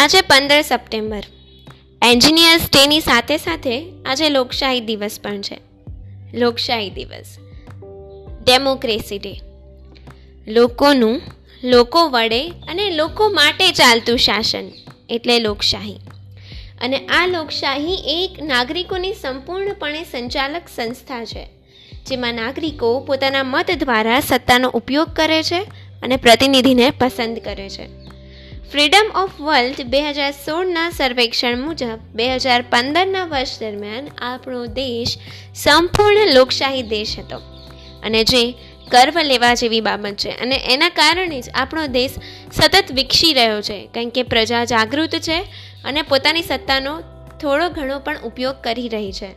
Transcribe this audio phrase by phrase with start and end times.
[0.00, 1.22] આજે પંદર September.
[2.02, 5.60] Engineers ડેની સાથે સાથે આજે લોકશાહી દિવસ પણ છે.
[6.34, 7.36] લોકશાહી દિવસ.
[8.42, 9.40] Democracy day.
[10.48, 11.20] લોકોનું,
[11.64, 14.70] લોકો વડે અને લોકો માટે ચાલતું શાસન
[15.08, 16.00] એટલે લોકશાહી.
[16.80, 21.46] અને આ લોકશાહી એક નાગરિકોની સંપૂર્ણપણે સંચાલક સંસ્થા છે,
[22.06, 25.60] જેમાં નાગરિકો પોતાના મત દ્વારા સત્તાનો ઉપયોગ કરે છે
[26.02, 28.08] અને પ્રતિનિધિને પસંદ કરે છે.
[28.72, 35.18] ફ્રીડમ ઓફ વર્લ્ડ બે હજાર સોળના સર્વેક્ષણ મુજબ બે હજાર પંદરના વર્ષ દરમિયાન આપણો દેશ
[35.54, 37.36] સંપૂર્ણ લોકશાહી દેશ હતો.
[38.02, 38.50] અને જે
[38.88, 40.30] ગર્વ લેવા જેવી બાબત છે.
[40.30, 42.14] અને એના કારણે જ આપણો દેશ
[42.52, 43.86] સતત વિકસી રહ્યો છે.
[43.94, 45.40] કારણ કે પ્રજા જાગૃત છે
[45.84, 47.00] અને પોતાની સત્તાનો
[47.40, 49.30] થોડો ઘણો પણ ઉપયોગ કરી રહી છે.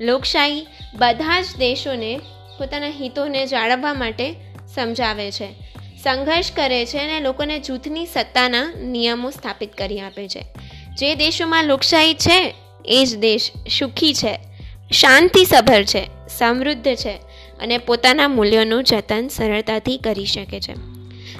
[0.00, 2.20] લોકશાહી બધા જ દેશોને
[2.58, 4.34] પોતાના હિતોને જાળવવા માટે
[4.74, 5.65] સમજાવે છે.
[6.02, 10.44] સંઘર્ષ કરે છે અને લોકોને જૂથની સત્તાના નિયમો સ્થાપિત કરી આપે છે.
[10.98, 14.38] જે દેશોમાં લોકશાહી છે, એ જ દેશ સુખી છે,
[14.92, 16.06] શાંતિસભર છે,
[16.38, 17.12] સમૃદ્ધ છે
[17.60, 20.72] અને પોતાના મૂલ્યોનું જતન સરળતાથી કરી શકે છે.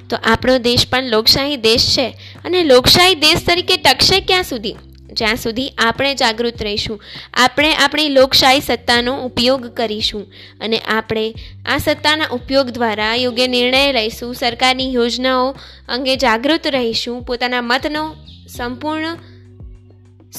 [0.08, 2.08] તો આપણો દેશ પણ લોકશાહી દેશ છે
[2.44, 4.74] અને લોકશાહી દેશ તરીકે ટકશે ક્યાં સુધી?
[5.12, 7.00] જ્યાં સુધી આપણે જાગૃત રહીશું.
[7.34, 11.34] આપણે આપણી લોકશાહી સત્તાનો ઉપયોગ કરીશું અને આપણે
[11.66, 15.56] આ સત્તાના ઉપયોગ દ્વારા યોગ્ય નિર્ણય લઈશું, સરકારની યોજનાઓ
[15.88, 18.16] અંગે જાગૃત રહીશું, પોતાના મતનો
[18.48, 19.18] સંપૂર્ણ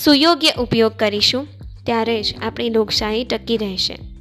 [0.04, 1.48] સુયોગ્ય ઉપયોગ કરીશું,
[1.86, 4.17] ત્યારે જ આપણી લોકશાહી ટકી રહેશે.